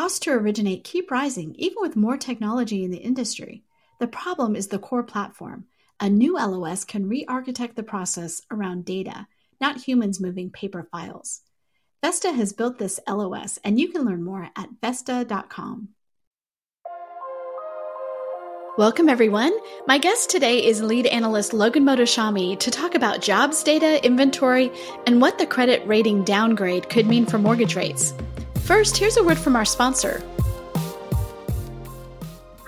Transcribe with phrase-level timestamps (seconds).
[0.00, 3.64] Costs to originate keep rising even with more technology in the industry.
[3.98, 5.66] The problem is the core platform.
[6.00, 9.26] A new LOS can re architect the process around data,
[9.60, 11.42] not humans moving paper files.
[12.02, 15.90] Vesta has built this LOS, and you can learn more at Vesta.com.
[18.78, 19.52] Welcome, everyone.
[19.86, 24.72] My guest today is lead analyst Logan Mohtashami to talk about jobs data, inventory,
[25.06, 28.14] and what the credit rating downgrade could mean for mortgage rates.
[28.70, 30.22] First, here's a word from our sponsor.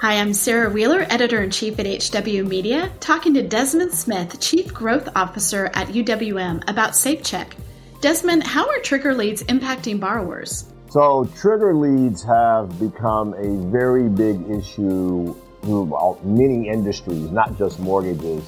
[0.01, 4.74] Hi, I'm Sarah Wheeler, editor in chief at HW Media, talking to Desmond Smith, chief
[4.74, 7.52] growth officer at UWM, about SafeCheck.
[8.01, 10.65] Desmond, how are trigger leads impacting borrowers?
[10.91, 18.43] So, trigger leads have become a very big issue throughout many industries, not just mortgages.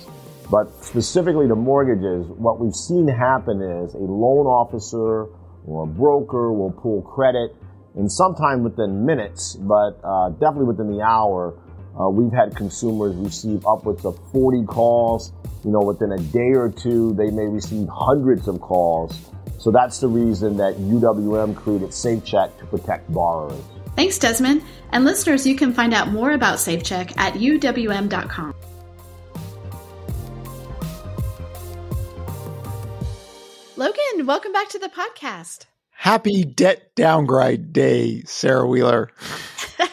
[0.50, 5.28] But specifically to mortgages, what we've seen happen is a loan officer
[5.66, 7.56] or a broker will pull credit
[7.96, 11.56] and sometime within minutes, but uh, definitely within the hour,
[11.98, 15.32] uh, we've had consumers receive upwards of 40 calls.
[15.64, 19.30] You know, within a day or two, they may receive hundreds of calls.
[19.58, 23.62] So that's the reason that UWM created SafeCheck to protect borrowers.
[23.96, 24.62] Thanks, Desmond.
[24.90, 28.54] And listeners, you can find out more about SafeCheck at uwm.com.
[33.76, 35.66] Logan, welcome back to the podcast.
[35.90, 39.10] Happy debt downgrade day, Sarah Wheeler.
[39.80, 39.88] Is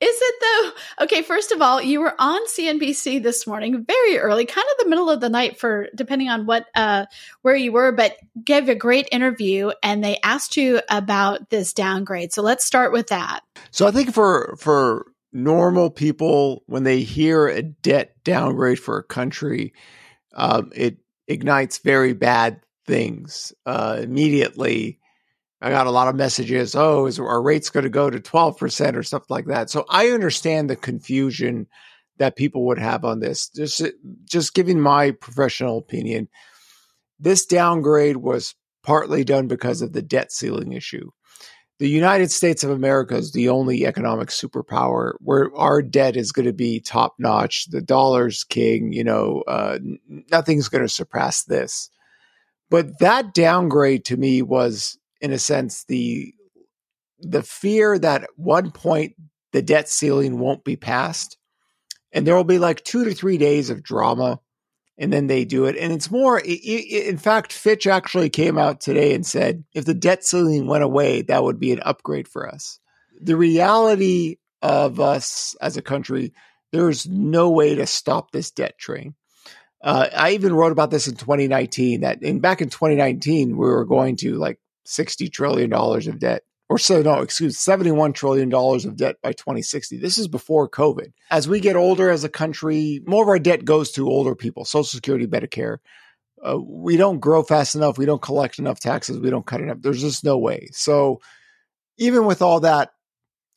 [0.00, 1.04] it though?
[1.04, 4.90] Okay, first of all, you were on CNBC this morning, very early, kind of the
[4.90, 7.06] middle of the night for depending on what uh
[7.40, 12.34] where you were, but gave a great interview and they asked you about this downgrade.
[12.34, 13.40] So let's start with that.
[13.70, 19.02] So I think for for normal people when they hear a debt downgrade for a
[19.02, 19.72] country,
[20.34, 24.98] um, it ignites very bad things uh, immediately
[25.62, 26.74] I got a lot of messages.
[26.74, 29.70] Oh, is our rates going to go to 12% or stuff like that?
[29.70, 31.68] So I understand the confusion
[32.18, 33.48] that people would have on this.
[33.48, 33.82] Just,
[34.24, 36.28] just giving my professional opinion,
[37.20, 41.10] this downgrade was partly done because of the debt ceiling issue.
[41.78, 46.46] The United States of America is the only economic superpower where our debt is going
[46.46, 47.66] to be top notch.
[47.70, 48.92] The dollar's king.
[48.92, 49.78] You know, uh,
[50.30, 51.88] nothing's going to surpass this.
[52.72, 56.32] But that downgrade to me was in a sense the
[57.20, 59.14] the fear that at one point
[59.52, 61.36] the debt ceiling won't be passed
[62.12, 64.40] and there will be like 2 to 3 days of drama
[64.96, 65.76] and then they do it.
[65.76, 70.24] And it's more in fact Fitch actually came out today and said if the debt
[70.24, 72.80] ceiling went away that would be an upgrade for us.
[73.20, 76.32] The reality of us as a country
[76.72, 79.14] there's no way to stop this debt train
[79.82, 83.84] uh, I even wrote about this in 2019 that in back in 2019 we were
[83.84, 88.96] going to like $60 trillion of debt or so no excuse 71 trillion dollars of
[88.96, 91.12] debt by 2060 this is before covid.
[91.30, 94.64] As we get older as a country more of our debt goes to older people
[94.64, 95.78] social security medicare.
[96.44, 99.78] Uh, we don't grow fast enough we don't collect enough taxes we don't cut enough
[99.80, 100.68] there's just no way.
[100.72, 101.20] So
[101.98, 102.90] even with all that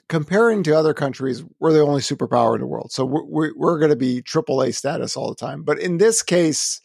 [0.07, 3.89] comparing to other countries we're the only superpower in the world so we're, we're going
[3.89, 6.81] to be aaa status all the time but in this case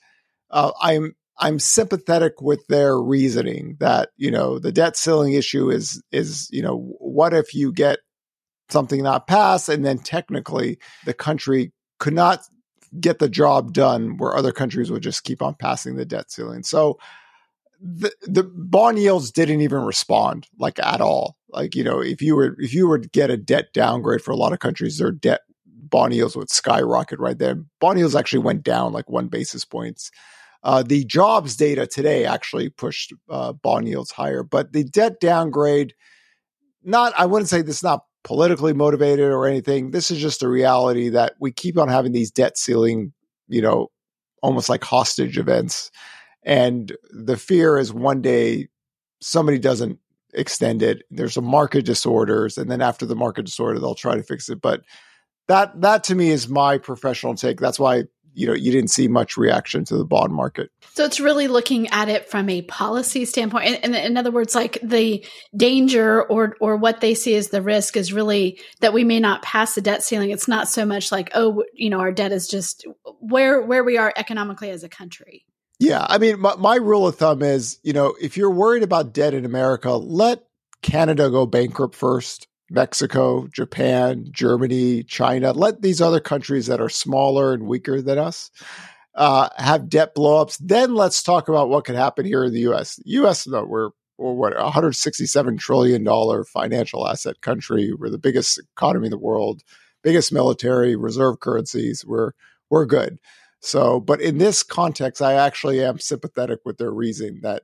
[0.50, 6.02] uh, i'm I'm sympathetic with their reasoning that, you know, the debt ceiling issue is,
[6.12, 8.00] is, you know, what if you get
[8.68, 12.40] something not passed and then technically the country could not
[13.00, 16.62] get the job done where other countries would just keep on passing the debt ceiling.
[16.62, 16.98] So
[17.80, 21.36] the, the bond yields didn't even respond like at all.
[21.48, 24.30] Like, you know, if you were, if you were to get a debt downgrade for
[24.30, 27.56] a lot of countries, their debt bond yields would skyrocket right there.
[27.80, 30.10] Bond yields actually went down like one basis points
[30.62, 35.94] uh, the jobs data today actually pushed uh, bond yields higher, but the debt downgrade,
[36.82, 39.90] not, I wouldn't say this is not politically motivated or anything.
[39.90, 43.12] This is just a reality that we keep on having these debt ceiling,
[43.48, 43.88] you know,
[44.42, 45.90] almost like hostage events.
[46.42, 48.68] And the fear is one day
[49.20, 49.98] somebody doesn't
[50.32, 51.02] extend it.
[51.10, 54.60] There's a market disorders, and then after the market disorder, they'll try to fix it.
[54.60, 54.82] But
[55.48, 57.60] that that to me is my professional take.
[57.60, 58.04] That's why
[58.34, 61.88] you know you didn't see much reaction to the bond market so it's really looking
[61.88, 65.24] at it from a policy standpoint and, in other words like the
[65.56, 69.42] danger or or what they see as the risk is really that we may not
[69.42, 72.46] pass the debt ceiling it's not so much like oh you know our debt is
[72.46, 72.86] just
[73.18, 75.44] where where we are economically as a country
[75.80, 79.12] yeah i mean my, my rule of thumb is you know if you're worried about
[79.12, 80.44] debt in america let
[80.82, 85.52] canada go bankrupt first Mexico, Japan, Germany, China.
[85.52, 88.50] Let these other countries that are smaller and weaker than us
[89.16, 90.56] uh, have debt blowups.
[90.60, 92.96] Then let's talk about what could happen here in the U.S.
[92.96, 93.46] The U.S.
[93.46, 97.92] No, we're or what 167 trillion dollar financial asset country.
[97.92, 99.62] We're the biggest economy in the world,
[100.02, 102.04] biggest military, reserve currencies.
[102.06, 102.32] We're
[102.70, 103.18] we're good.
[103.60, 107.62] So, but in this context, I actually am sympathetic with their reasoning that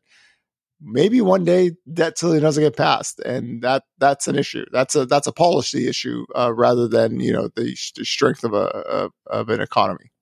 [0.80, 4.66] maybe one day debt ceiling doesn't get passed, and that that's an issue.
[4.72, 8.52] That's a that's a policy issue uh, rather than you know the, the strength of
[8.52, 10.12] a, a of an economy.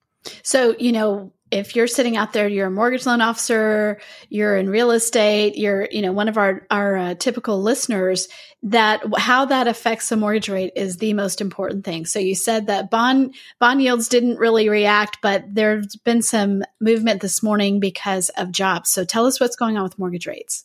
[0.42, 4.68] So, you know, if you're sitting out there, you're a mortgage loan officer, you're in
[4.68, 8.28] real estate, you're, you know, one of our, our uh, typical listeners,
[8.62, 12.06] that how that affects the mortgage rate is the most important thing.
[12.06, 17.20] So you said that bond, bond yields didn't really react, but there's been some movement
[17.20, 18.90] this morning because of jobs.
[18.90, 20.64] So tell us what's going on with mortgage rates.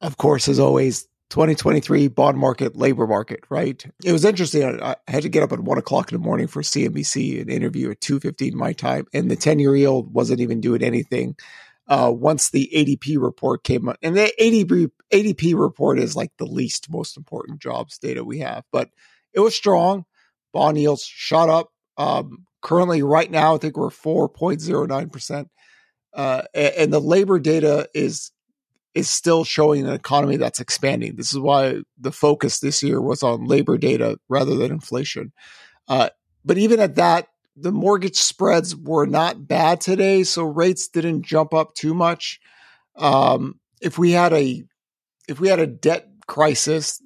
[0.00, 3.84] Of course, as always, 2023 bond market, labor market, right?
[4.04, 4.64] It was interesting.
[4.64, 7.48] I, I, had to get up at one o'clock in the morning for CNBC, an
[7.48, 11.36] interview at 2.15 my time, and the 10 year yield wasn't even doing anything.
[11.86, 16.46] Uh, once the ADP report came out, and the ADP, ADP report is like the
[16.46, 18.90] least most important jobs data we have, but
[19.32, 20.04] it was strong.
[20.52, 21.68] Bond yields shot up.
[21.96, 25.46] Um, currently, right now, I think we're 4.09%.
[26.12, 28.32] Uh, and the labor data is
[28.94, 31.16] is still showing an economy that's expanding.
[31.16, 35.32] This is why the focus this year was on labor data rather than inflation.
[35.88, 36.10] Uh,
[36.44, 41.52] but even at that, the mortgage spreads were not bad today, so rates didn't jump
[41.52, 42.40] up too much.
[42.96, 44.62] Um, if we had a
[45.28, 47.02] if we had a debt crisis,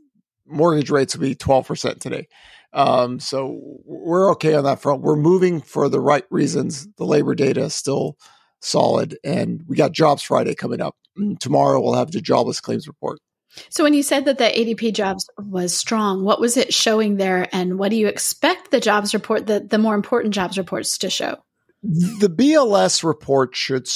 [0.46, 2.28] mortgage rates would be twelve percent today.
[2.72, 5.02] Um, so we're okay on that front.
[5.02, 6.88] We're moving for the right reasons.
[6.98, 8.16] The labor data is still
[8.60, 10.96] solid, and we got Jobs Friday coming up.
[11.18, 13.18] Mm, tomorrow we'll have the jobless claims report.
[13.68, 17.48] So, when you said that the ADP jobs was strong, what was it showing there,
[17.52, 21.10] and what do you expect the jobs report, the, the more important jobs reports, to
[21.10, 21.36] show?
[21.82, 23.88] The BLS report should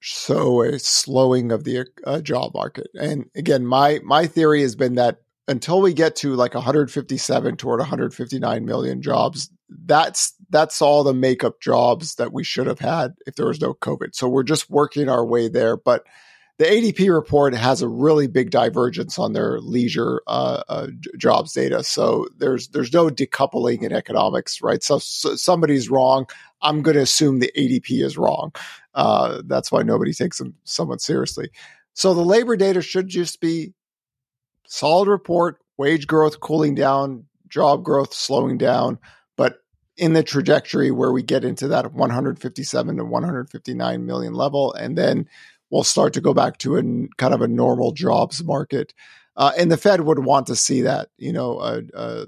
[0.00, 2.88] show a slowing of the uh, job market.
[2.98, 7.80] And again, my my theory has been that until we get to like 157 toward
[7.80, 13.34] 159 million jobs, that's that's all the makeup jobs that we should have had if
[13.34, 14.14] there was no COVID.
[14.14, 16.04] So we're just working our way there, but
[16.58, 20.86] the ADP report has a really big divergence on their leisure uh, uh,
[21.16, 21.82] jobs data.
[21.82, 24.82] So there's there's no decoupling in economics, right?
[24.82, 26.26] So, so somebody's wrong.
[26.62, 28.52] I'm going to assume the ADP is wrong.
[28.94, 31.50] Uh, that's why nobody takes them somewhat seriously.
[31.94, 33.72] So the labor data should just be
[34.66, 38.98] solid report, wage growth cooling down, job growth slowing down,
[39.36, 39.58] but
[39.96, 45.28] in the trajectory where we get into that 157 to 159 million level, and then
[45.70, 46.82] we'll start to go back to a
[47.16, 48.94] kind of a normal jobs market.
[49.36, 52.24] Uh, and the Fed would want to see that, you know, uh, uh,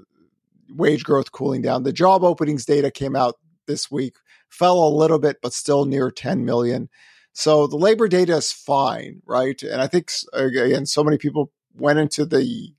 [0.75, 1.83] wage growth cooling down.
[1.83, 3.35] The job openings data came out
[3.65, 4.15] this week,
[4.49, 6.89] fell a little bit, but still near 10 million.
[7.33, 9.61] So the labor data is fine, right?
[9.61, 12.73] And I think, again, so many people went into the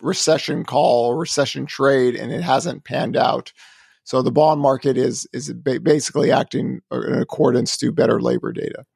[0.00, 3.52] recession call, recession trade, and it hasn't panned out.
[4.04, 8.86] So the bond market is is basically acting in accordance to better labor data.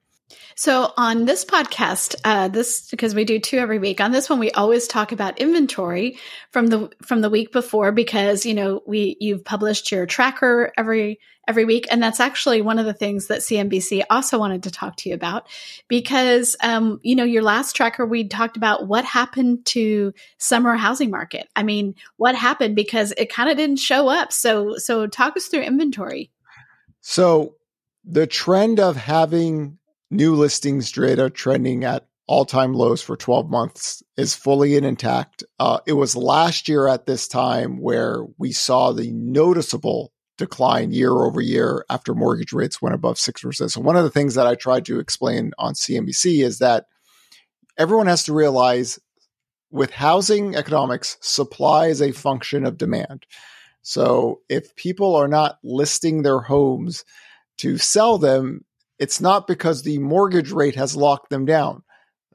[0.57, 4.01] So on this podcast, uh, this because we do two every week.
[4.01, 6.19] On this one, we always talk about inventory
[6.51, 11.19] from the from the week before because you know we you've published your tracker every
[11.49, 14.97] every week, and that's actually one of the things that CNBC also wanted to talk
[14.97, 15.49] to you about
[15.89, 21.11] because um, you know your last tracker we talked about what happened to summer housing
[21.11, 21.49] market.
[21.57, 24.33] I mean, what happened because it kind of didn't show up.
[24.33, 26.31] So so talk us through inventory.
[27.01, 27.57] So
[28.05, 29.79] the trend of having
[30.11, 35.43] new listings data trending at all time lows for 12 months is fully and intact.
[35.59, 41.11] Uh, it was last year at this time where we saw the noticeable decline year
[41.11, 43.71] over year after mortgage rates went above 6%.
[43.71, 46.87] So, one of the things that I tried to explain on CNBC is that
[47.77, 48.99] everyone has to realize
[49.73, 53.27] with housing economics, supply is a function of demand.
[53.83, 57.05] So, if people are not listing their homes
[57.59, 58.65] to sell them,
[59.01, 61.83] it's not because the mortgage rate has locked them down.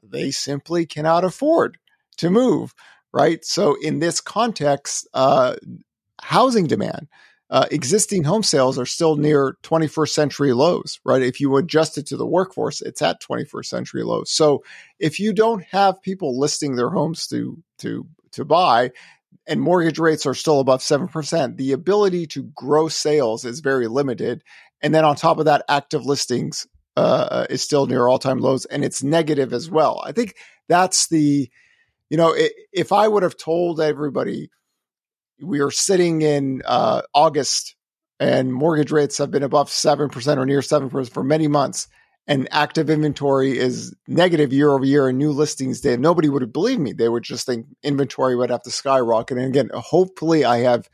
[0.02, 1.78] They simply cannot afford
[2.18, 2.74] to move,
[3.12, 3.44] right?
[3.44, 5.56] So, in this context, uh,
[6.20, 7.08] housing demand,
[7.50, 11.22] uh, existing home sales are still near 21st century lows, right?
[11.22, 14.30] If you adjust it to the workforce, it's at 21st century lows.
[14.30, 14.64] So,
[14.98, 18.90] if you don't have people listing their homes to to to buy,
[19.46, 24.42] and mortgage rates are still above 7%, the ability to grow sales is very limited.
[24.82, 26.66] And then on top of that, active listings
[26.96, 30.02] uh, is still near all time lows and it's negative as well.
[30.04, 30.34] I think
[30.68, 31.50] that's the,
[32.10, 34.50] you know, it, if I would have told everybody
[35.40, 37.74] we are sitting in uh, August
[38.18, 41.88] and mortgage rates have been above 7% or near 7% for many months,
[42.26, 46.52] and active inventory is negative year over year and new listings data, nobody would have
[46.52, 46.92] believed me.
[46.92, 49.38] They would just think inventory would have to skyrocket.
[49.38, 50.88] And again, hopefully I have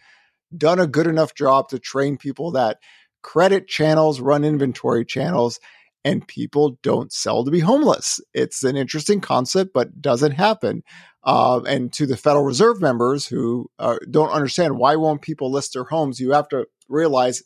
[0.55, 2.79] done a good enough job to train people that
[3.23, 5.61] credit channels run inventory channels
[6.05, 8.21] and people don't sell to be homeless.
[8.35, 10.83] It's an interesting concept, but doesn't happen.
[11.25, 15.75] Uh, and to the Federal Reserve members who uh, don't understand why won't people list
[15.75, 17.45] their homes, you have to realize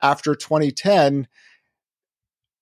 [0.00, 1.26] after 2010,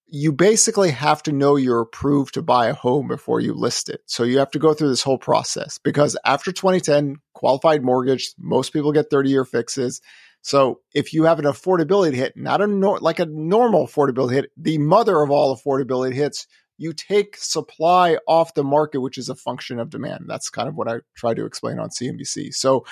[0.08, 4.00] you basically have to know you're approved to buy a home before you list it.
[4.06, 8.72] So you have to go through this whole process because after 2010, qualified mortgage, most
[8.72, 10.00] people get 30 year fixes.
[10.46, 14.52] So if you have an affordability hit, not a nor- like a normal affordability hit,
[14.56, 16.46] the mother of all affordability hits,
[16.78, 20.26] you take supply off the market, which is a function of demand.
[20.28, 22.54] That's kind of what I try to explain on CNBC.
[22.54, 22.86] So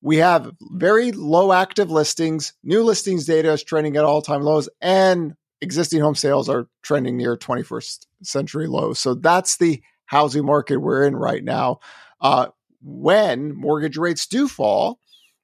[0.00, 4.70] we have very low active listings, new listings data is trending at all time lows,
[4.80, 8.98] and existing home sales are trending near 21st century lows.
[8.98, 11.80] So that's the housing market we're in right now.
[12.22, 12.46] Uh,
[12.80, 14.98] when mortgage rates do fall,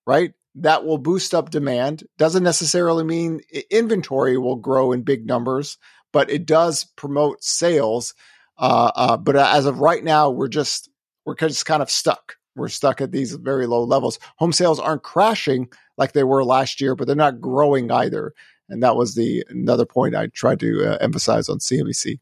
[0.07, 2.05] right, that will boost up demand.
[2.19, 3.41] Doesn't necessarily mean
[3.71, 5.79] inventory will grow in big numbers,
[6.13, 8.15] but it does promote sales.
[8.59, 10.91] Uh, uh, but as of right now, we're just
[11.25, 12.37] we're just kind of stuck.
[12.55, 14.19] We're stuck at these very low levels.
[14.37, 18.35] Home sales aren't crashing like they were last year, but they're not growing either.
[18.69, 22.19] And that was the another point I tried to uh, emphasize on CNBC.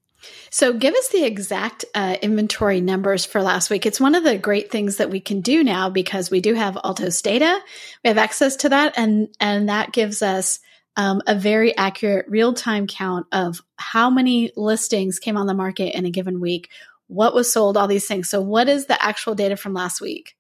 [0.51, 3.87] So, give us the exact uh, inventory numbers for last week.
[3.87, 6.79] It's one of the great things that we can do now because we do have
[6.83, 7.61] Altos data.
[8.05, 10.61] We have access to that, and and that gives us
[10.97, 15.97] um, a very accurate real time count of how many listings came on the market
[15.97, 16.71] in a given week,
[17.07, 18.29] what was sold, all these things.
[18.29, 20.37] So, what is the actual data from last week?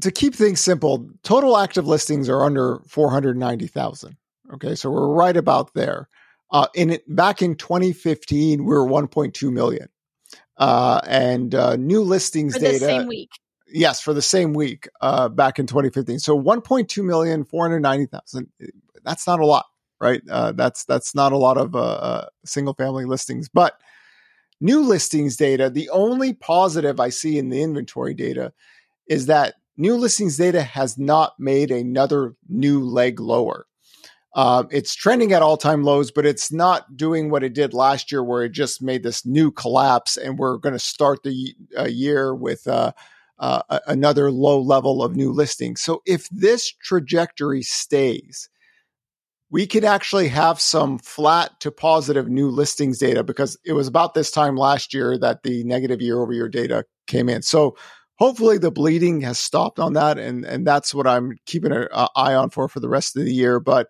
[0.00, 4.16] To keep things simple, total active listings are under four hundred ninety thousand.
[4.54, 6.08] Okay, so we're right about there.
[6.52, 9.88] Uh, in it, back in 2015, we were 1.2 million,
[10.58, 12.78] uh, and uh, new listings for data.
[12.78, 13.30] same week.
[13.68, 16.18] Yes, for the same week uh, back in 2015.
[16.18, 18.52] So 1.2 million, 490,000.
[19.02, 19.64] That's not a lot,
[19.98, 20.20] right?
[20.30, 23.80] Uh, that's that's not a lot of uh, single family listings, but
[24.60, 25.70] new listings data.
[25.70, 28.52] The only positive I see in the inventory data
[29.06, 33.66] is that new listings data has not made another new leg lower.
[34.34, 38.10] Uh, it's trending at all time lows, but it's not doing what it did last
[38.10, 40.16] year, where it just made this new collapse.
[40.16, 42.92] And we're going to start the uh, year with uh,
[43.38, 45.80] uh another low level of new listings.
[45.80, 48.48] So if this trajectory stays,
[49.52, 54.14] we could actually have some flat to positive new listings data because it was about
[54.14, 57.42] this time last year that the negative year over year data came in.
[57.42, 57.76] So
[58.16, 60.18] hopefully the bleeding has stopped on that.
[60.18, 63.34] And, and that's what I'm keeping an eye on for for the rest of the
[63.34, 63.60] year.
[63.60, 63.88] But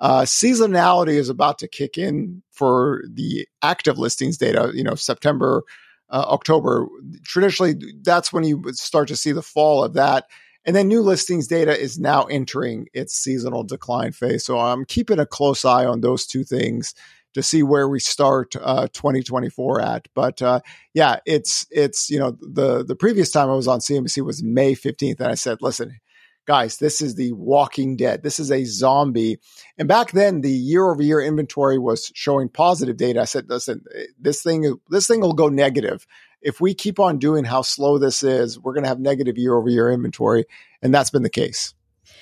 [0.00, 4.70] uh, seasonality is about to kick in for the active listings data.
[4.74, 5.64] You know, September,
[6.10, 6.86] uh, October.
[7.24, 10.26] Traditionally, that's when you start to see the fall of that.
[10.64, 14.44] And then new listings data is now entering its seasonal decline phase.
[14.44, 16.94] So I'm keeping a close eye on those two things
[17.34, 20.08] to see where we start uh, 2024 at.
[20.14, 20.60] But uh,
[20.94, 24.74] yeah, it's it's you know the the previous time I was on CNBC was May
[24.74, 25.98] 15th, and I said, listen,
[26.48, 28.22] guys, this is the walking dead.
[28.22, 29.38] This is a zombie.
[29.76, 33.20] And back then, the year over year inventory was showing positive data.
[33.20, 36.06] I said, listen, eh, this thing, this thing will go negative.
[36.40, 39.54] If we keep on doing how slow this is, we're going to have negative year
[39.54, 40.46] over year inventory.
[40.80, 41.74] And that's been the case.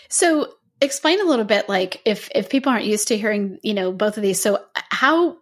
[0.08, 3.92] So explain a little bit like if if people aren't used to hearing you know
[3.92, 5.38] both of these so how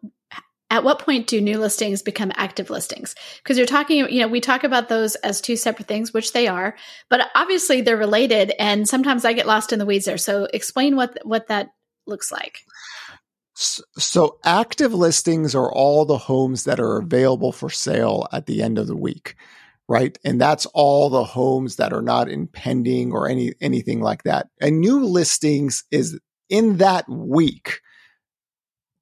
[0.71, 3.15] at what point do new listings become active listings?
[3.43, 6.49] Because you're talking, you know, we talk about those as two separate things, which they
[6.49, 6.75] are,
[7.11, 8.53] but obviously they're related.
[8.59, 10.19] And sometimes I get lost in the weeds there.
[10.19, 11.69] So explain what what that
[12.07, 12.59] looks like.
[13.55, 18.79] So active listings are all the homes that are available for sale at the end
[18.79, 19.37] of the week,
[19.89, 20.19] right?
[20.25, 24.49] And that's all the homes that are not in pending or any anything like that.
[24.61, 26.19] And new listings is
[26.49, 27.81] in that week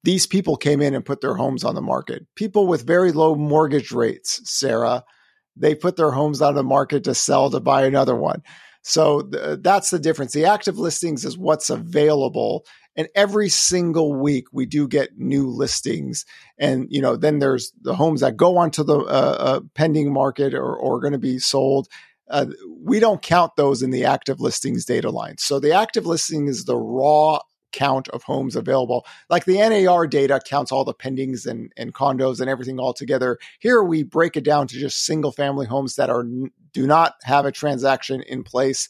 [0.03, 2.25] these people came in and put their homes on the market.
[2.35, 5.03] People with very low mortgage rates, Sarah,
[5.55, 8.41] they put their homes on the market to sell to buy another one.
[8.81, 10.33] So th- that's the difference.
[10.33, 12.65] The active listings is what's available.
[12.95, 16.25] And every single week we do get new listings.
[16.57, 20.53] And, you know, then there's the homes that go onto the uh, uh, pending market
[20.53, 21.87] or, or going to be sold.
[22.29, 22.47] Uh,
[22.83, 25.35] we don't count those in the active listings data line.
[25.37, 27.39] So the active listing is the raw
[27.73, 29.05] count of homes available.
[29.29, 33.37] Like the NAR data counts all the pendings and, and condos and everything all together.
[33.59, 36.25] Here we break it down to just single family homes that are
[36.71, 38.89] do not have a transaction in place.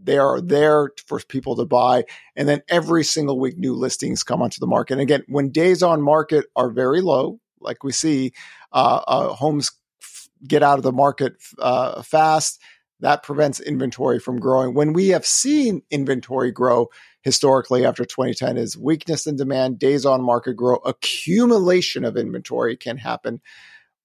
[0.00, 2.04] They are there for people to buy.
[2.36, 4.94] And then every single week, new listings come onto the market.
[4.94, 8.32] And again, when days on market are very low, like we see
[8.72, 9.70] uh, uh, homes
[10.02, 12.60] f- get out of the market uh, fast.
[13.00, 14.74] That prevents inventory from growing.
[14.74, 16.88] When we have seen inventory grow
[17.22, 22.96] historically after 2010 is weakness in demand, days on market grow, accumulation of inventory can
[22.96, 23.40] happen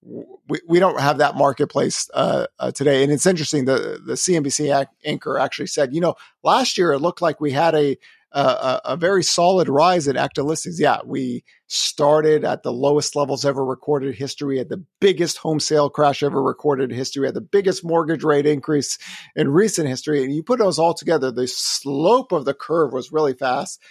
[0.01, 3.03] we, we don't have that marketplace uh, uh, today.
[3.03, 3.65] And it's interesting.
[3.65, 7.75] The the CNBC anchor actually said, you know, last year it looked like we had
[7.75, 7.98] a
[8.32, 10.80] a, a very solid rise in active listings.
[10.80, 15.90] Yeah, we started at the lowest levels ever recorded history, at the biggest home sale
[15.90, 18.98] crash ever recorded in history, at the biggest mortgage rate increase
[19.36, 20.24] in recent history.
[20.24, 23.82] And you put those all together, the slope of the curve was really fast.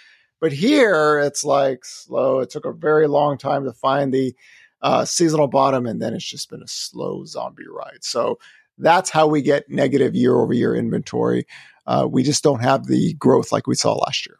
[0.40, 2.38] But here it's like slow.
[2.38, 4.37] It took a very long time to find the
[4.80, 8.02] uh, seasonal bottom, and then it's just been a slow zombie ride.
[8.04, 8.38] So
[8.78, 11.47] that's how we get negative year over year inventory.
[11.87, 14.38] Uh, we just don't have the growth like we saw last year.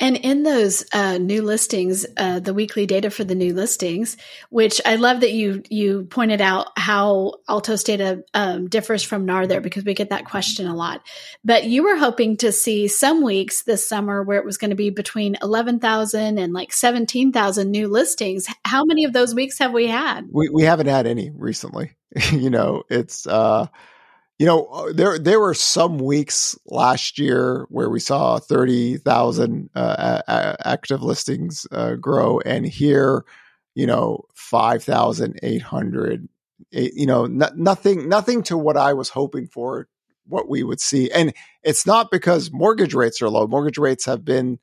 [0.00, 4.16] And in those uh, new listings, uh, the weekly data for the new listings,
[4.50, 9.46] which I love that you you pointed out how Altos data um, differs from NAR
[9.46, 11.02] there because we get that question a lot.
[11.44, 14.76] But you were hoping to see some weeks this summer where it was going to
[14.76, 18.48] be between eleven thousand and like seventeen thousand new listings.
[18.64, 20.26] How many of those weeks have we had?
[20.32, 21.92] We we haven't had any recently.
[22.32, 23.26] you know, it's.
[23.26, 23.66] uh
[24.38, 29.70] you know, uh, there there were some weeks last year where we saw thirty thousand
[29.76, 30.22] uh,
[30.64, 33.24] active listings uh, grow, and here,
[33.76, 36.28] you know, five thousand eight hundred.
[36.72, 39.86] You know, nothing nothing to what I was hoping for,
[40.26, 43.46] what we would see, and it's not because mortgage rates are low.
[43.46, 44.58] Mortgage rates have been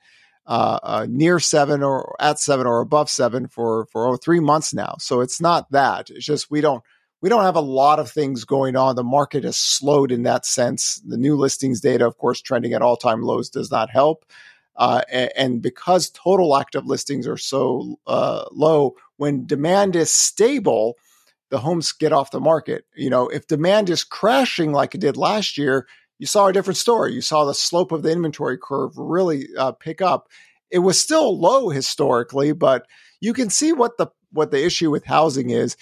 [0.48, 4.74] uh, uh, near seven or at seven or above seven for for oh, three months
[4.74, 4.96] now.
[5.00, 6.10] So it's not that.
[6.10, 6.84] It's just we don't
[7.22, 8.96] we don't have a lot of things going on.
[8.96, 11.02] The market has slowed in that sense.
[11.06, 14.26] The new listings data, of course, trending at all time lows does not help.
[14.76, 20.98] Uh, and, and, because total active listings are so uh, low, when demand is stable,
[21.50, 22.86] the homes get off the market.
[22.96, 25.88] You know, if demand is crashing like it did last year,
[26.18, 27.14] you saw a different story.
[27.14, 30.30] You saw the slope of the inventory curve really uh, pick up.
[30.72, 32.88] It was still low historically, but
[33.20, 35.76] you can see what the what the issue with housing is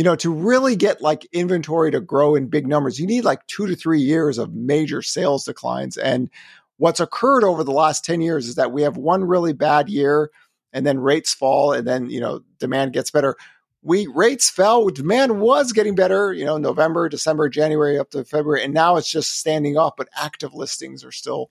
[0.00, 3.46] you know, to really get like inventory to grow in big numbers, you need like
[3.48, 5.98] two to three years of major sales declines.
[5.98, 6.30] And
[6.78, 10.30] what's occurred over the last 10 years is that we have one really bad year
[10.72, 13.36] and then rates fall and then, you know, demand gets better.
[13.82, 18.64] We rates fell, demand was getting better, you know, November, December, January up to February,
[18.64, 21.50] and now it's just standing up, but active listings are still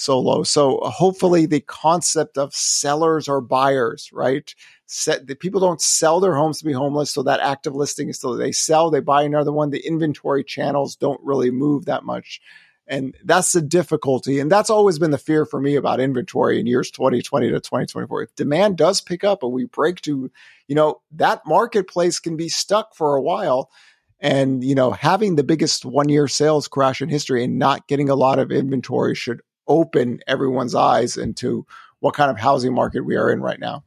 [0.00, 0.42] so low.
[0.42, 4.52] So uh, hopefully the concept of sellers or buyers, right?
[4.86, 8.16] Set, the people don't sell their homes to be homeless, so that active listing is
[8.16, 9.70] still they sell, they buy another one.
[9.70, 12.40] The inventory channels don't really move that much.
[12.86, 14.40] And that's the difficulty.
[14.40, 18.22] And that's always been the fear for me about inventory in years 2020 to 2024.
[18.22, 20.28] If demand does pick up and we break to,
[20.66, 23.70] you know, that marketplace can be stuck for a while.
[24.18, 28.10] And, you know, having the biggest one year sales crash in history and not getting
[28.10, 31.64] a lot of inventory should open everyone's eyes into
[32.00, 33.84] what kind of housing market we are in right now.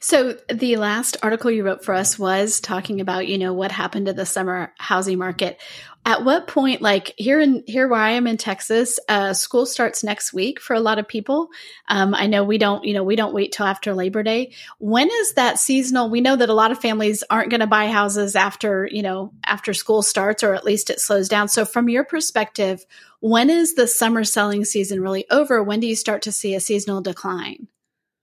[0.00, 4.06] So the last article you wrote for us was talking about, you know, what happened
[4.06, 5.60] to the summer housing market.
[6.06, 10.04] At what point, like here in here where I am in Texas, uh, school starts
[10.04, 11.48] next week for a lot of people.
[11.88, 14.52] Um, I know we don't, you know, we don't wait till after Labor Day.
[14.78, 16.10] When is that seasonal?
[16.10, 19.32] We know that a lot of families aren't going to buy houses after, you know,
[19.46, 21.48] after school starts, or at least it slows down.
[21.48, 22.84] So from your perspective,
[23.20, 25.62] when is the summer selling season really over?
[25.62, 27.68] When do you start to see a seasonal decline?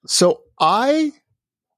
[0.06, 1.14] So I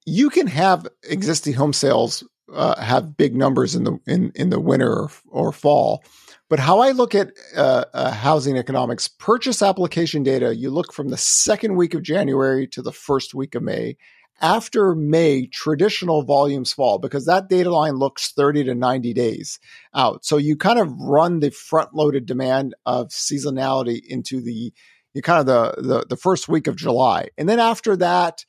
[0.05, 4.59] you can have existing home sales uh, have big numbers in the in in the
[4.59, 6.03] winter or, or fall.
[6.49, 11.09] But how I look at uh, uh, housing economics, purchase application data, you look from
[11.09, 13.97] the second week of January to the first week of May.
[14.41, 19.59] After May, traditional volumes fall because that data line looks 30 to 90 days
[19.95, 20.25] out.
[20.25, 24.73] So you kind of run the front loaded demand of seasonality into the
[25.13, 27.29] you kind of the, the the first week of July.
[27.37, 28.43] And then after that,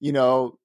[0.00, 0.58] you know,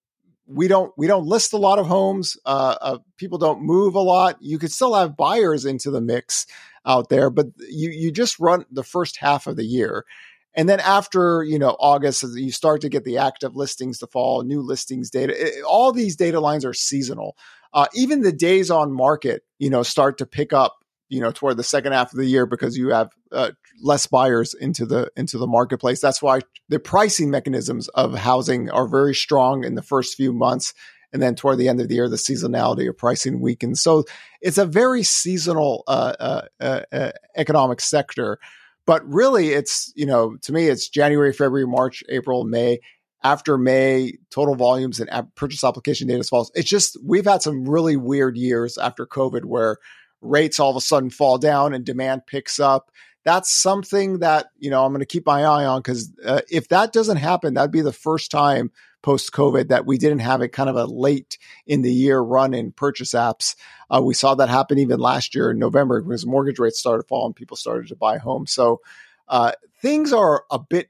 [0.53, 2.37] we don't we don't list a lot of homes.
[2.45, 4.37] Uh, uh, people don't move a lot.
[4.41, 6.45] You could still have buyers into the mix
[6.85, 10.05] out there, but you you just run the first half of the year,
[10.53, 14.43] and then after you know August, you start to get the active listings to fall,
[14.43, 15.33] new listings data.
[15.35, 17.37] It, all these data lines are seasonal.
[17.73, 20.80] Uh, even the days on market, you know, start to pick up
[21.11, 23.51] you know toward the second half of the year because you have uh,
[23.83, 25.99] less buyers into the into the marketplace.
[25.99, 30.73] That's why the pricing mechanisms of housing are very strong in the first few months.
[31.13, 33.81] And then toward the end of the year the seasonality of pricing weakens.
[33.81, 34.05] So
[34.39, 38.39] it's a very seasonal uh, uh, uh, uh economic sector.
[38.85, 42.79] But really it's you know to me it's january february march april may.
[43.23, 46.51] After May, total volumes and purchase application data falls.
[46.55, 49.77] It's just we've had some really weird years after COVID where
[50.21, 52.91] rates all of a sudden fall down and demand picks up.
[53.23, 56.69] That's something that you know I'm going to keep my eye on because uh, if
[56.69, 60.47] that doesn't happen, that'd be the first time post COVID that we didn't have a
[60.47, 63.55] kind of a late in the year run in purchase apps.
[63.89, 67.33] Uh, we saw that happen even last year in November because mortgage rates started falling,
[67.33, 68.51] people started to buy homes.
[68.51, 68.81] So
[69.27, 70.87] uh, things are a bit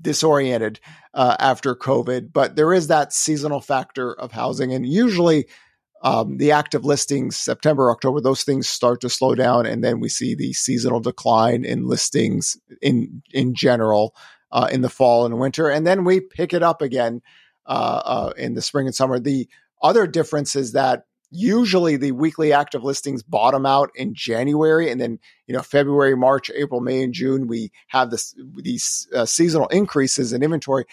[0.00, 0.80] disoriented
[1.14, 4.72] uh, after COVID, but there is that seasonal factor of housing.
[4.72, 5.46] And usually
[6.02, 9.66] um, the active listings, September, October, those things start to slow down.
[9.66, 14.14] And then we see the seasonal decline in listings in, in general
[14.52, 15.68] uh, in the fall and winter.
[15.68, 17.22] And then we pick it up again
[17.66, 19.18] uh, uh in the spring and summer.
[19.18, 19.48] The
[19.82, 25.18] other difference is that usually the weekly active listings bottom out in January and then
[25.46, 30.32] you know February, March, April, May and June we have this these uh, seasonal increases
[30.32, 30.84] in inventory.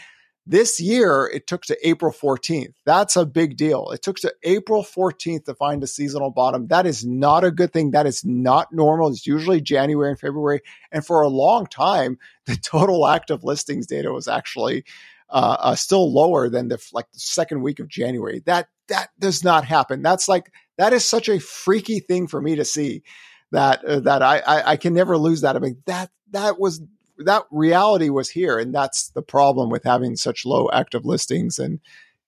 [0.46, 2.74] This year it took to April 14th.
[2.86, 3.92] That's a big deal.
[3.92, 6.68] It took to April 14th to find a seasonal bottom.
[6.68, 7.92] That is not a good thing.
[7.92, 9.08] That is not normal.
[9.08, 10.60] It's usually January and February
[10.92, 14.84] and for a long time the total active listings data was actually
[15.30, 18.42] uh, uh, still lower than the like the second week of January.
[18.46, 20.02] That that does not happen.
[20.02, 23.04] That's like that is such a freaky thing for me to see
[23.52, 25.56] that uh, that I, I, I can never lose that.
[25.56, 26.82] I mean that that was
[27.20, 31.80] that reality was here, and that's the problem with having such low active listings and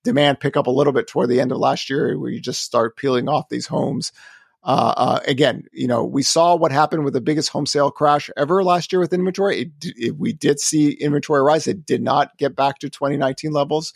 [0.04, 2.62] demand pick up a little bit toward the end of last year, where you just
[2.62, 4.12] start peeling off these homes.
[4.64, 8.30] Uh, uh, again, you know, we saw what happened with the biggest home sale crash
[8.36, 9.62] ever last year with inventory.
[9.62, 11.68] It, it, we did see inventory rise.
[11.68, 13.94] It did not get back to 2019 levels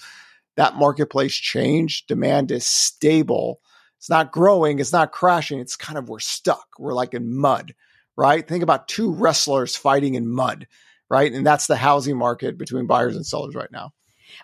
[0.60, 2.08] that marketplace changed.
[2.08, 3.62] Demand is stable.
[3.98, 4.80] It's not growing.
[4.80, 5.58] It's not crashing.
[5.58, 6.68] It's kind of, we're stuck.
[6.78, 7.74] We're like in mud,
[8.20, 8.46] right?
[8.46, 10.68] Think about two wrestlers fighting in mud,
[11.10, 11.32] right?
[11.32, 13.94] And that's the housing market between buyers and sellers right now.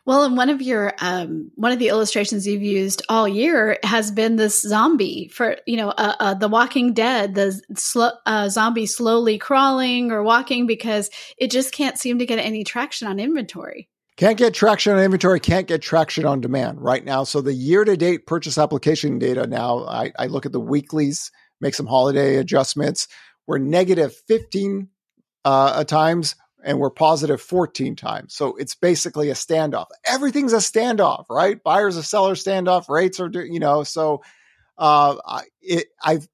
[0.05, 4.11] Well, and one of your um, one of the illustrations you've used all year has
[4.11, 8.88] been this zombie for you know uh, uh, the Walking Dead, the sl- uh, zombie
[8.88, 13.89] slowly crawling or walking because it just can't seem to get any traction on inventory.
[14.17, 17.25] Can't get traction on inventory, can't get traction on demand right now.
[17.25, 21.31] So the year to date purchase application data now, I, I, look at the weeklies,
[21.59, 23.09] make some holiday adjustments.
[23.47, 24.89] We're negative 15
[25.43, 28.34] uh, times and we're positive 14 times.
[28.34, 29.86] So it's basically a standoff.
[30.03, 31.62] Everything's a standoff, right?
[31.63, 34.23] Buyers and sellers standoff, rates are, you know, so
[34.77, 35.15] uh,
[35.62, 36.27] it, I've,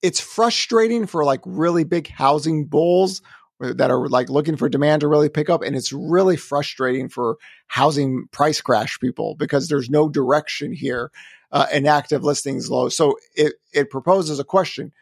[0.00, 3.22] it's frustrating for like really big housing bulls
[3.58, 5.62] that are like looking for demand to really pick up.
[5.62, 11.10] And it's really frustrating for housing price crash people because there's no direction here
[11.50, 12.88] uh, and active listings low.
[12.88, 14.92] So it, it proposes a question.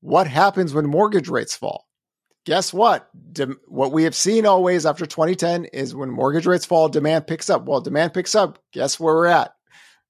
[0.00, 1.86] What happens when mortgage rates fall?
[2.46, 3.08] Guess what?
[3.32, 7.50] De- what we have seen always after 2010 is when mortgage rates fall, demand picks
[7.50, 7.66] up.
[7.66, 8.58] Well, demand picks up.
[8.72, 9.52] Guess where we're at?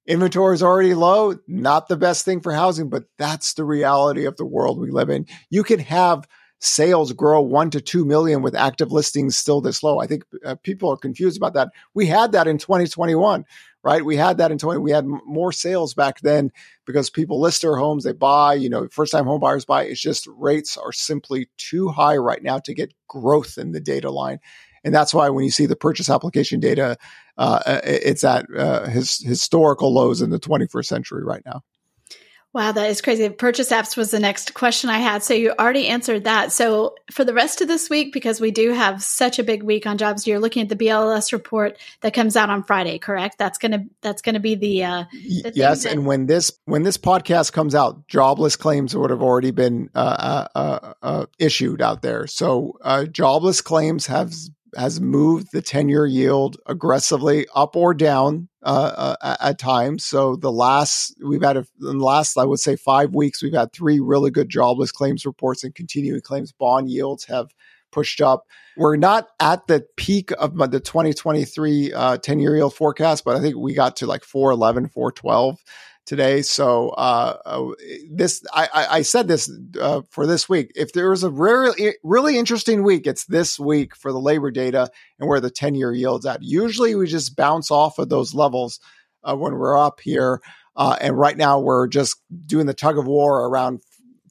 [0.07, 1.37] Inventory is already low.
[1.47, 5.11] Not the best thing for housing, but that's the reality of the world we live
[5.11, 5.27] in.
[5.51, 6.27] You can have
[6.61, 10.01] sales grow one to two million with active listings still this low.
[10.01, 11.71] I think uh, people are confused about that.
[11.95, 13.45] We had that in 2021,
[13.83, 14.05] right?
[14.05, 14.81] We had that in 20.
[14.81, 16.51] We had m- more sales back then
[16.85, 18.55] because people list their homes, they buy.
[18.55, 19.85] You know, first time home buyers buy.
[19.85, 24.11] It's just rates are simply too high right now to get growth in the data
[24.11, 24.41] line.
[24.85, 26.97] And that's why when you see the purchase application data,
[27.37, 31.63] uh, uh it's at uh, his historical lows in the 21st century right now.
[32.55, 33.29] Wow, that is crazy.
[33.29, 35.23] Purchase apps was the next question I had.
[35.23, 36.51] So you already answered that.
[36.51, 39.87] So for the rest of this week, because we do have such a big week
[39.87, 43.37] on jobs, you're looking at the BLS report that comes out on Friday, correct?
[43.37, 45.83] That's gonna that's gonna be the, uh, the yes.
[45.83, 49.91] That- and when this when this podcast comes out, jobless claims would have already been
[49.95, 52.27] uh, uh, uh, uh issued out there.
[52.27, 54.33] So uh, jobless claims have
[54.79, 60.05] has moved the 10 year yield aggressively up or down uh, uh, at times.
[60.05, 63.53] So the last, we've had, a, in the last, I would say five weeks, we've
[63.53, 66.53] had three really good jobless claims reports and continuing claims.
[66.53, 67.49] Bond yields have
[67.91, 68.45] pushed up.
[68.77, 73.41] We're not at the peak of the 2023 uh, 10 year yield forecast, but I
[73.41, 75.59] think we got to like 411, 412
[76.09, 76.41] today.
[76.41, 77.67] So uh, uh,
[78.11, 80.73] this, I, I, said this uh, for this week.
[80.75, 84.91] If there was a really, really interesting week, it's this week for the labor data
[85.21, 86.43] and where the ten year yields at.
[86.43, 88.81] Usually, we just bounce off of those levels
[89.23, 90.41] uh, when we're up here,
[90.77, 92.17] uh, and right now we're just
[92.47, 93.81] doing the tug of war around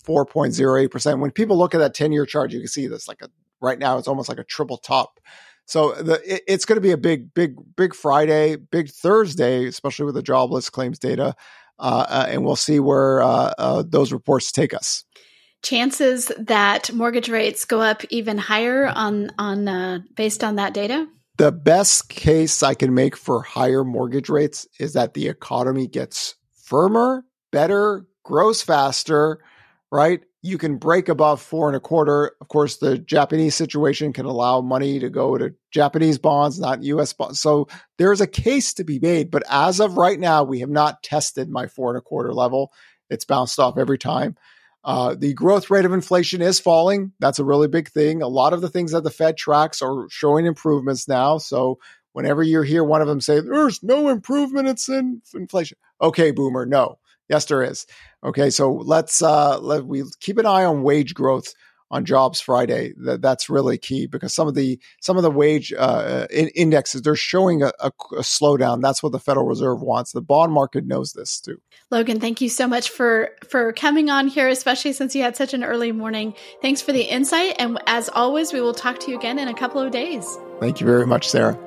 [0.04, 1.20] four point zero eight percent.
[1.20, 3.30] When people look at that ten year chart, you can see this like a
[3.62, 5.20] right now it's almost like a triple top.
[5.66, 10.06] So the, it, it's going to be a big, big, big Friday, big Thursday, especially
[10.06, 11.36] with the jobless claims data.
[11.80, 15.04] Uh, uh, and we'll see where uh, those reports take us.
[15.64, 21.08] Chances that mortgage rates go up even higher on on based on that data.
[21.38, 26.36] the best case I can make for higher mortgage rates is that the economy gets
[26.64, 29.40] firmer, better, grows faster,
[29.92, 30.22] right?
[30.44, 32.32] You can break above four and a quarter.
[32.40, 37.12] Of course, the Japanese situation can allow money to go to Japanese bonds, not US
[37.14, 37.40] bonds.
[37.40, 39.32] So there's a case to be made.
[39.32, 42.72] But as of right now, we have not tested my four and a quarter level.
[43.10, 44.36] It's bounced off every time.
[44.84, 47.12] Uh, the growth rate of inflation is falling.
[47.20, 48.22] That's a really big thing.
[48.22, 51.40] A lot of the things that the Fed tracks are showing improvements now.
[51.40, 51.80] So
[52.14, 55.78] whenever you hear one of them say, there's no improvement in inflation.
[56.02, 57.00] Okay, boomer, no.
[57.28, 57.86] Yes, there is.
[58.24, 61.54] Okay, so let's uh, let we keep an eye on wage growth
[61.90, 62.94] on Jobs Friday.
[62.98, 67.02] That, that's really key because some of the some of the wage uh, in, indexes
[67.02, 68.82] they're showing a, a, a, slowdown.
[68.82, 70.12] That's what the Federal Reserve wants.
[70.12, 71.62] The bond market knows this too.
[71.92, 75.54] Logan, thank you so much for for coming on here, especially since you had such
[75.54, 76.34] an early morning.
[76.62, 79.54] Thanks for the insight, and as always, we will talk to you again in a
[79.54, 80.38] couple of days.
[80.60, 81.67] Thank you very much, Sarah.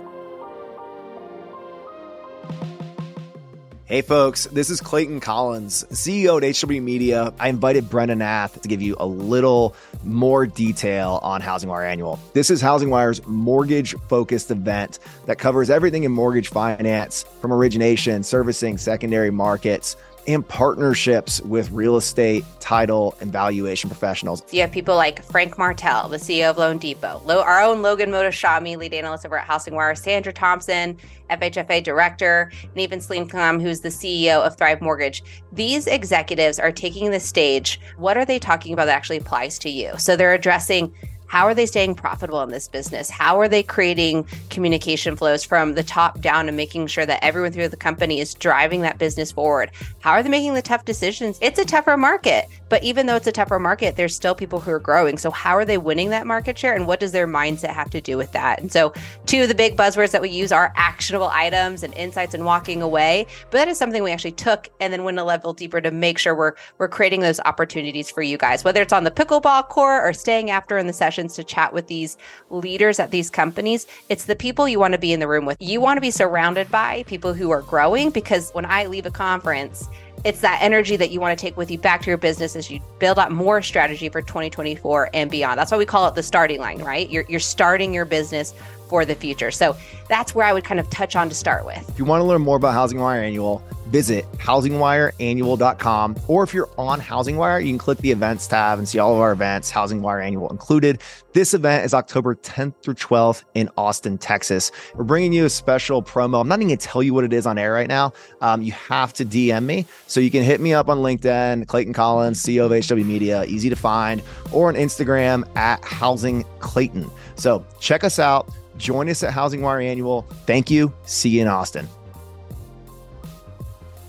[3.91, 7.35] Hey folks, this is Clayton Collins, CEO at HW Media.
[7.41, 9.75] I invited Brena Nath to give you a little
[10.05, 12.21] more detail on Housing Wire Annual.
[12.33, 18.23] This is Housing Wire's mortgage focused event that covers everything in mortgage finance from origination,
[18.23, 24.43] servicing, secondary markets and partnerships with real estate, title, and valuation professionals.
[24.53, 28.77] You have people like Frank Martell, the CEO of Loan Depot, our own Logan Mohtashami,
[28.77, 30.97] lead analyst over at Housing Wire, Sandra Thompson,
[31.31, 35.23] FHFA director, and even Khan, who's the CEO of Thrive Mortgage.
[35.53, 37.81] These executives are taking the stage.
[37.97, 39.93] What are they talking about that actually applies to you?
[39.99, 40.93] So they're addressing
[41.31, 43.09] how are they staying profitable in this business?
[43.09, 47.53] How are they creating communication flows from the top down and making sure that everyone
[47.53, 49.71] through the company is driving that business forward?
[50.01, 51.39] How are they making the tough decisions?
[51.41, 54.73] It's a tougher market, but even though it's a tougher market, there's still people who
[54.73, 55.19] are growing.
[55.19, 58.01] So, how are they winning that market share and what does their mindset have to
[58.01, 58.59] do with that?
[58.59, 58.93] And so,
[59.27, 62.83] two of the big buzzwords that we use are actionable items and insights and walking
[62.83, 63.29] away.
[63.53, 66.19] But that is something we actually took and then went a level deeper to make
[66.19, 70.05] sure we're we're creating those opportunities for you guys, whether it's on the pickleball court
[70.05, 72.17] or staying after in the session to chat with these
[72.51, 75.57] leaders at these companies, it's the people you want to be in the room with.
[75.61, 79.11] You want to be surrounded by people who are growing because when I leave a
[79.11, 79.89] conference,
[80.25, 82.71] it's that energy that you want to take with you back to your business as
[82.71, 85.59] you build out more strategy for 2024 and beyond.
[85.59, 87.09] That's why we call it the starting line, right?
[87.09, 88.53] You're, you're starting your business
[88.89, 89.51] for the future.
[89.51, 89.77] So
[90.09, 91.89] that's where I would kind of touch on to start with.
[91.89, 96.17] If you want to learn more about Housing Wire Annual, visit housingwireannual.com.
[96.29, 99.15] Or if you're on Housing Wire, you can click the events tab and see all
[99.15, 101.01] of our events, Housing Wire Annual included.
[101.33, 104.73] This event is October 10th through 12th in Austin, Texas.
[104.95, 106.41] We're bringing you a special promo.
[106.41, 108.13] I'm not even going to tell you what it is on air right now.
[108.41, 109.87] Um, you have to DM me.
[110.07, 113.69] So you can hit me up on LinkedIn, Clayton Collins, CEO of HW Media, easy
[113.71, 114.23] to find,
[114.53, 117.11] or on Instagram at Housing Clayton.
[117.37, 118.51] So check us out.
[118.77, 120.23] Join us at Housing Wire Annual.
[120.47, 120.93] Thank you.
[121.05, 121.89] See you in Austin.